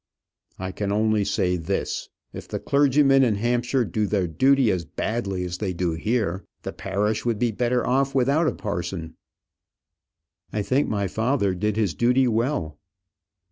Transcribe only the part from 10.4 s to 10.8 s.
"I